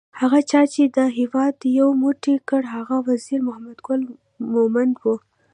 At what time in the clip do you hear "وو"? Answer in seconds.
5.01-5.15